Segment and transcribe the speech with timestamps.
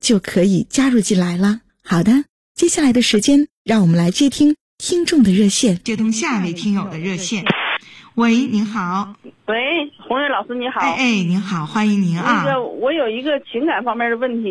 [0.00, 1.60] 就可以加入进来了。
[1.84, 7.44] 好的，接下来的时间，让我们来接听听众的热线，接通下一位听友的热线。
[8.16, 9.14] 喂，您好。
[9.46, 9.56] 喂，
[10.06, 10.80] 红瑞老师你好。
[10.80, 12.42] 哎哎，您好，欢迎您啊。
[12.44, 14.50] 那个，我有一个情感方面的问题，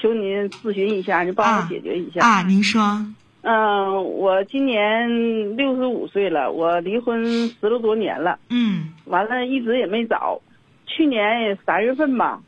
[0.00, 2.26] 求您咨询一下，您帮我解决一下。
[2.26, 3.06] 啊，您说。
[3.42, 8.38] 嗯，我今年六十五岁了，我离婚十来多年了。
[8.50, 10.40] 嗯，完了，一直也没找。
[10.86, 12.40] 去年三月份吧，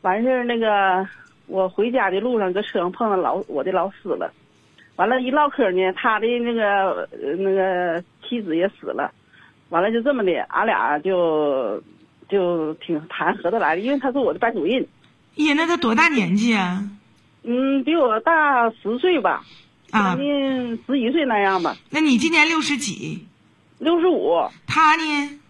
[0.00, 1.06] 完事儿那个，
[1.50, 4.32] 我回家的路上搁车上碰到老我的老师了。
[4.96, 9.10] 完了，一唠嗑呢，他的那个那个妻子也死了。
[9.70, 11.82] 完了，就这么的，俺俩就
[12.28, 14.80] 就挺谈合得来的，因为他是我的班主任。
[15.36, 16.88] 呀，那他多大年纪啊？
[17.42, 19.42] 嗯，比我大十岁吧。
[19.88, 21.76] 将，近十一岁那样吧。
[21.90, 23.26] 那你今年六十几？
[23.78, 24.36] 六十五。
[24.66, 25.40] 他呢？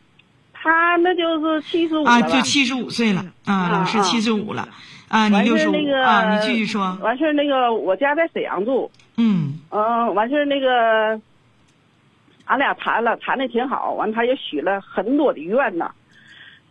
[0.53, 4.69] 他那就是七十五啊，就七十五岁了啊，老师七十五了啊，
[5.29, 5.73] 你六十五
[6.05, 6.97] 啊，你继续说。
[7.03, 8.89] 完事儿那个，我家在沈阳住。
[9.17, 9.59] 嗯。
[9.71, 11.21] 嗯，完事儿那个，
[12.45, 13.93] 俺俩谈了，谈的挺好。
[13.95, 15.91] 完，他也许了很多的愿呢，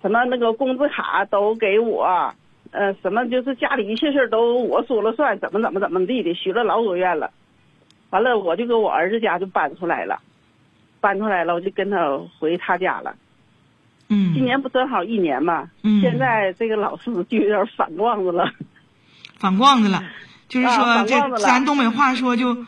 [0.02, 2.34] 什么那个工资卡都给我，
[2.72, 7.30] 呃，什么就是家里一切事都我说了算，怎么怎么怎么地的，许了老多愿了。
[8.12, 10.20] 完了，我就搁我儿子家就搬出来了，
[11.02, 13.14] 搬出来了，我就跟他回他家了。
[14.10, 14.34] 嗯。
[14.34, 15.70] 今年不正好一年嘛？
[15.84, 16.02] 嗯。
[16.02, 18.52] 现在这个老师就有点反光子了。
[19.38, 20.04] 反光子了，
[20.48, 22.66] 就是说这咱东北话说就，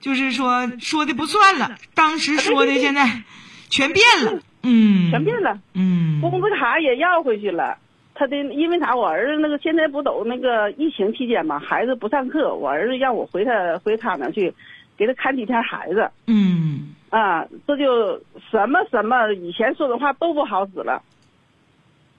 [0.00, 3.22] 就是说说的不算了，当时说的现在
[3.68, 4.40] 全变了。
[4.62, 5.10] 嗯。
[5.10, 5.58] 全变了。
[5.74, 6.20] 嗯。
[6.20, 7.76] 工资卡也要回去了，
[8.14, 8.94] 他的因为啥？
[8.94, 14.54] 我儿子那个现在不都那个疫情期间嘛，孩子不上课，我儿子让我回他回他那去。
[14.96, 18.20] 给他看几天孩子，嗯，啊，这就
[18.50, 21.00] 什么什么以前说的话都不好使了，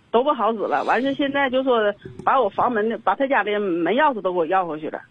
[0.09, 0.85] 都不好使了。
[0.85, 5.01] 完事现在就说把我房门，把他家的门钥匙都给我要回去了。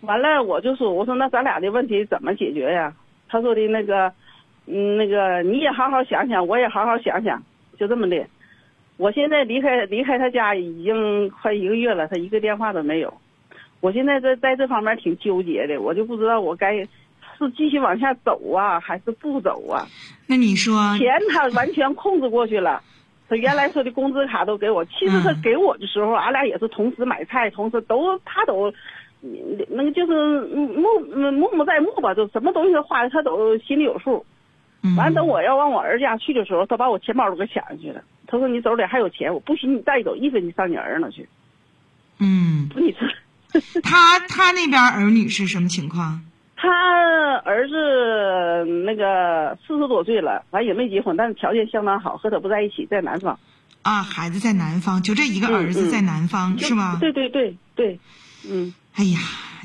[0.00, 2.92] 完了，我就说，我说那咱俩的问题怎么解决呀？
[3.28, 4.12] 他说的那个，
[4.66, 7.40] 嗯，那个你也好好想想，我也好好想想，
[7.78, 8.26] 就这么的。
[8.96, 13.14] 我现在离开离开他家已经快一个月了，他一个电话都没有。
[13.80, 16.84] 我现在在在这方面挺纠结的，我就不知道我该
[17.38, 19.86] 是继续往下走啊，还是不走啊？
[20.26, 22.82] 那你说钱他完全控制过去了，
[23.28, 28.72] 他原来说的工资卡都给我，其实他给我的时候，俺俩也是同时买菜，同时都他都
[29.70, 34.24] 那个就是目目目在目吧，就什么东西花的他都心里有数。
[34.98, 38.02] 完了等我要往我儿家去的时候，他把我钱包都给抢下去了。
[38.26, 41.26] 他说你手里还有钱，我不许你带走一分钱上你儿那去。
[42.18, 43.00] 嗯， 你说。
[43.82, 46.20] 他他那边儿女是什么情况？
[46.64, 53.38] 他儿子那个四十多岁了，完也没结婚，但是条件相当好，和他不在一起，在南方。
[53.82, 56.96] 啊，孩子在南方，就这一个儿子在南方是吗？
[57.00, 57.98] 对对对对，
[58.48, 58.72] 嗯。
[58.94, 59.18] 哎呀，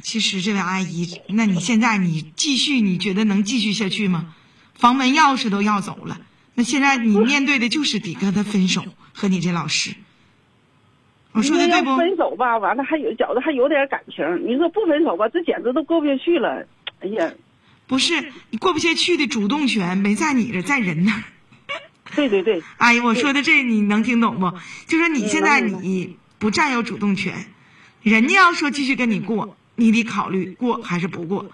[0.03, 4.35] 其实这位阿姨，那你现在你继续，你觉得能继续下去吗？
[4.73, 6.17] 房门钥匙都要走了，
[6.55, 8.83] 那现在你面对的就是得跟他分手，
[9.13, 9.95] 和你这老师。
[11.31, 11.95] 我说的对不？
[11.95, 14.25] 分手吧，完了还有觉得还有点感情。
[14.45, 16.65] 你说不分手吧，这简直都过不下去了。
[16.99, 17.31] 哎呀，
[17.87, 21.23] 不是你过不下去的主动权没在你这，在人那儿。
[22.15, 22.61] 对对对。
[22.77, 24.51] 阿姨，我说的这你能听懂不？
[24.87, 27.45] 就说你现在你不占有主动权，
[28.01, 31.51] 人家要说继续跟你过，你得考虑过还是不过。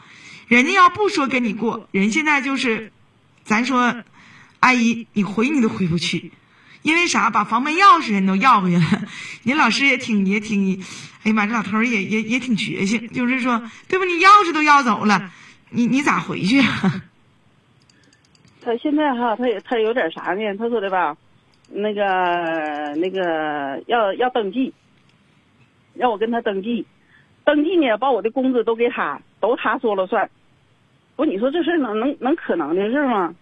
[0.48, 2.92] 人家要不说跟你过，人现在就是，
[3.44, 4.04] 咱说，
[4.62, 6.32] 阿姨你回你都回不去。
[6.86, 7.32] 因为啥？
[7.32, 8.84] 把房门钥匙人都要回去了。
[9.42, 10.80] 您老师也挺也挺，
[11.24, 13.60] 哎呀妈，这老头也也也挺绝性，就是说，
[13.90, 14.06] 对不？
[14.06, 15.32] 你钥匙都要走了，
[15.72, 17.02] 你你咋回去啊？
[18.62, 20.42] 他现在哈，他也他有点啥呢？
[20.60, 21.18] 他说的吧，
[21.70, 24.72] 那个那个要要登记，
[25.96, 26.86] 让我跟他登记，
[27.44, 30.30] 登记呢，把我的工资都给他，都他说了算。
[31.16, 33.34] 不，你说这事能能能可能的事吗？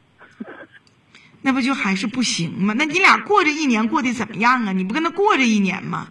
[1.44, 2.74] 那不就还是不行吗？
[2.78, 4.72] 那你俩过这一年过得怎么样啊？
[4.72, 6.08] 你不跟他过这一年吗？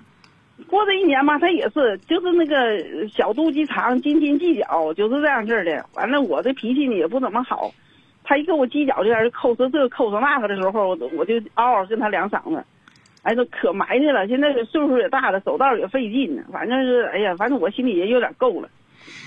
[0.69, 5.84] 过这一年嘛，他也是，就是那个小肚鸡肠、斤斤计较，就是这样式儿的。
[5.94, 7.73] 完了，我这脾气呢也不怎么好，
[8.25, 12.64] 他一跟我计较，就在这抠说这个抠说那个的时候，我就嗷嗷跟他两嗓子，
[13.23, 14.29] 哎，都可埋汰了。
[14.29, 16.43] 现在岁数也大了，走道也费劲呢。
[16.52, 18.69] 反正是，哎呀，反正我心里也有点够了。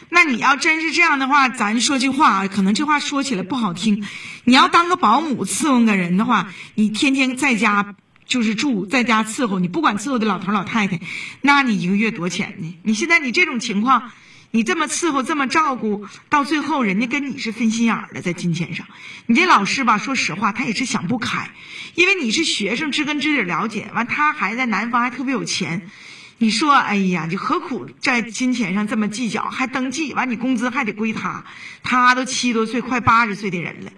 [0.10, 4.06] 那你要真是这样的话，咱说句话啊，可能这话说起来不好听。
[4.44, 7.96] 你要当个保姆伺候个人的话，你天天在家
[8.26, 11.00] 就是住，在家伺候，你不管伺候的老头老太太，
[11.42, 12.78] 那你一个月多钱呢？
[12.84, 14.12] 你现在你这种情况，
[14.52, 18.88] 你这么伺候，这么照顾，到最后人家跟你是分心眼儿的，在金钱上。
[19.26, 21.50] 你这老师吧，说实话，他也是想不开，
[21.96, 25.90] 因为你是学生，知根知底了解，完他还在南方，还特别有钱。
[26.38, 29.44] 你说，哎呀，就何苦在金钱上这么计较？
[29.44, 31.46] 还登记完，你工资还得归他，
[31.82, 33.92] 他都七多岁，快八十岁的人了，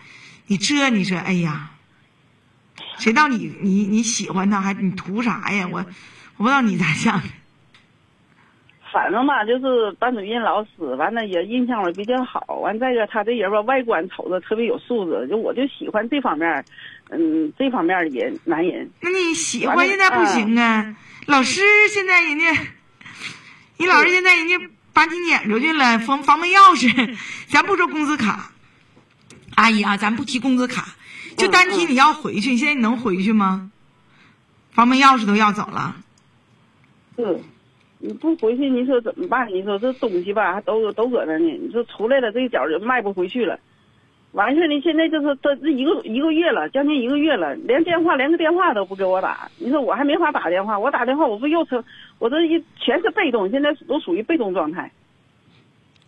[0.45, 1.71] 你这你说，哎呀，
[2.99, 5.67] 谁道你你你喜欢他，还你图啥呀？
[5.71, 5.79] 我
[6.37, 7.27] 我不知道你咋想的。
[8.89, 12.59] 反正吧，就是班主任老师，完了也印象也比较好。
[12.61, 16.63] 完再一个，他这人吧，外观瞅着特别有素质，就我就喜欢这方面，
[17.09, 18.89] 嗯，这方面的人男人。
[19.01, 20.95] 那你喜欢现在不行啊？
[21.25, 22.51] 老师现在人家，
[23.77, 24.59] 你老师现在人家
[24.93, 27.17] 把你撵出去了，房房门钥匙，
[27.47, 28.51] 咱不说工资卡，
[29.55, 30.95] 阿姨啊，咱不提工资卡，
[31.35, 33.71] 就单提你要回去，现在你能回去吗？
[34.71, 35.95] 房门钥匙都要走了。
[37.15, 37.39] 是，
[37.99, 39.47] 你不回去，你说怎么办？
[39.51, 41.45] 你说这东西吧，都都搁那呢。
[41.45, 43.59] 你说出来了，这个脚就迈不回去了。
[44.37, 49.49] 完事呢，现在就是这这一个一个月了，将近一个月了，连电话连个电话都不给我打。
[49.57, 51.83] 你说我还没法打电话，我打电话我不又成，
[52.19, 54.91] 我这一全是被动，现在都属于被动状态。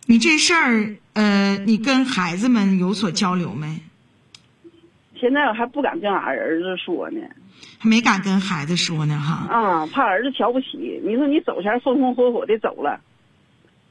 [0.06, 3.80] 你这事儿，呃，你跟孩子们有所交流没？
[5.16, 7.20] 现在我还不敢跟俺儿子说呢。
[7.80, 9.52] 还没敢跟孩子说呢，哈。
[9.52, 11.00] 啊，怕儿子瞧不起。
[11.04, 13.00] 你说你走前风风火火的走了。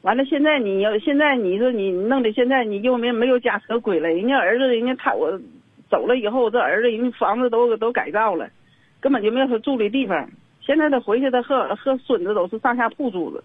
[0.01, 5.37] 完了，现在你要现在你说你弄的，现在你又没没有家可归了，人家儿子人家他我
[5.91, 8.49] 走了以后，这儿子人家房子都都改造了，
[9.01, 10.29] 根本就没有他住的地方。
[10.61, 13.43] 现在他回去，他和和孙子都是上下铺住的，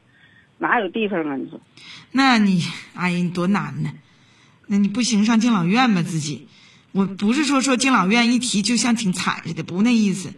[0.58, 1.36] 哪有地方啊？
[1.36, 1.60] 你说？
[2.12, 2.62] 那你
[2.94, 3.90] 哎呀，你多难呢？
[4.68, 6.02] 那你不行上敬老院吧？
[6.02, 6.46] 自己，
[6.92, 10.32] 我不是说说敬老院一提就像挺惨似的，不那意思。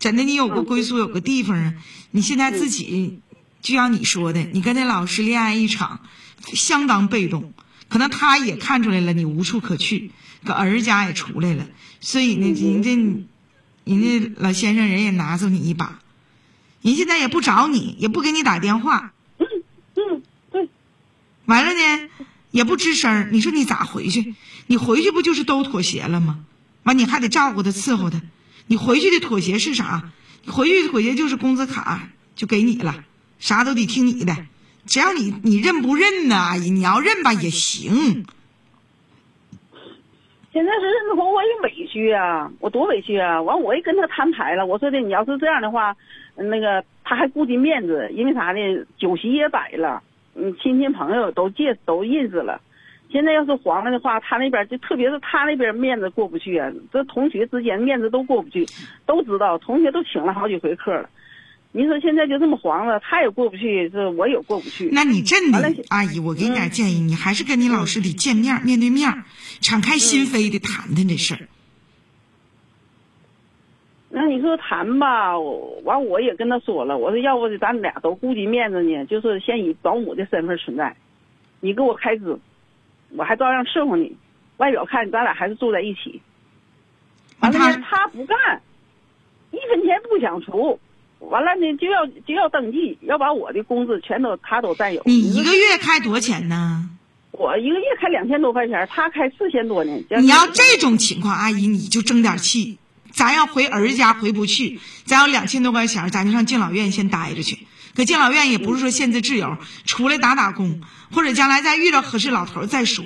[0.00, 1.74] 真的，你有个归宿，有个地方啊。
[2.10, 3.20] 你现在自己。
[3.62, 6.00] 就像你说的，你跟那老师恋爱一场，
[6.54, 7.52] 相当被动。
[7.88, 10.12] 可能他也看出来了，你无处可去，
[10.44, 11.66] 搁儿家也出来了，
[12.00, 12.90] 所以呢，人家
[13.84, 15.98] 人家老先生人也拿走你一把，
[16.82, 19.12] 人现在也不找你，也不给你打电话。
[19.38, 19.46] 嗯
[19.96, 20.22] 嗯，
[20.52, 20.68] 对。
[21.46, 22.08] 完了呢，
[22.52, 24.36] 也不吱声你说你咋回去？
[24.68, 26.44] 你回去不就是都妥协了吗？
[26.84, 28.22] 完你还得照顾他伺候他，
[28.68, 30.12] 你回去的妥协是啥？
[30.44, 33.04] 你回去的妥协就是工资卡就给你了。
[33.40, 34.32] 啥都得听你的，
[34.86, 36.36] 只要你你认不认呢？
[36.36, 38.24] 阿姨，你要认吧也行。
[40.52, 43.40] 现在是认同我也委屈啊，我多委屈啊！
[43.40, 45.96] 完我也跟他摊牌了，我说的你要是这样的话，
[46.36, 48.60] 那个他还顾及面子，因为啥呢？
[48.98, 50.02] 酒席也摆了，
[50.34, 52.60] 嗯，亲戚朋友都借都认识了。
[53.12, 58.66] 现在要是黄了的话，他那边就特别是他那边面子过不去啊，这同学之间面子都过不去，
[59.06, 61.08] 都知道同学都请了好几回客了。
[61.72, 64.88] 您说现在就这么黄了，他也过不去，这我也过不去。
[64.90, 69.08] 那你真的，阿姨，我给你点建议，你还是跟你老师得见面，面对面，
[69.60, 71.48] 敞开心扉的谈谈这事儿。
[74.08, 80.96] 那你说谈吧，完我也跟他说了，我说要不咱俩都顾及面子呢，就是先以保姆的身份存在，
[81.60, 82.36] 你给我开支，
[83.10, 84.16] 我还照样伺候你，
[84.56, 86.20] 外表看咱俩还是住在一起。
[87.38, 88.60] 完了呢，他不干，
[89.52, 90.80] 一分钱不想出。
[91.20, 95.02] 完了呢，就要就要登记，要把我的工资全都他都占有。
[95.06, 96.88] 你一个月开多少钱呢？
[97.32, 99.92] 我一个月开两千多块钱，他开四千多呢。
[100.18, 102.78] 你要这种情况，阿姨你就争点气。
[103.12, 107.66] 咱要回儿家回不去，咱要两千多块钱，咱就上敬老院先待着去。
[107.94, 110.80] 可敬老院也不是说限制自由，出来打打工，
[111.12, 113.04] 或者将来再遇到合适老头再说。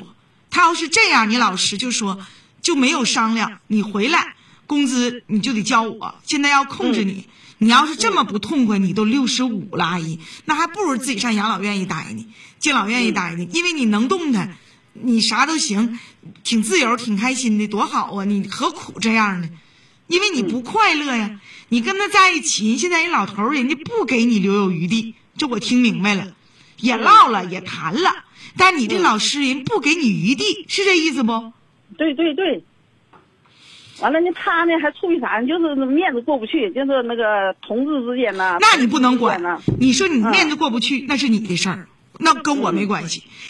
[0.50, 2.18] 他要是这样，你老实就说
[2.61, 4.34] 就没有商量，你回来
[4.66, 6.14] 工资你就得交我。
[6.25, 7.26] 现在要控制你。
[7.59, 12.26] 你要是这么不痛快，你都六十五了，阿姨，那还不如自己上养老院一待呢，
[12.59, 14.56] 敬老院一待呢，因为你能动弹，
[14.92, 15.99] 你啥都行，
[16.42, 18.25] 挺自由，挺开心的，多好啊！
[18.25, 19.49] 你何苦这样呢？
[20.09, 21.40] 因为你不快乐呀。
[21.68, 26.35] 你跟他在一起，现在人老头人家不给你留有余地，这我听明白了。
[26.78, 28.25] 也唠了，也谈了，
[28.56, 31.52] 但你这老师人不给你余地，是这意思不？
[31.97, 32.64] 对对对。
[34.01, 35.41] 完了呢，他呢还处于啥？
[35.43, 38.59] 就是面子过不去，就是那个同志之间呢。
[38.61, 39.61] 那你不能管呢。
[39.79, 41.87] 你说你面子过不去，那是你的事儿，
[42.19, 43.23] 那跟我没关系。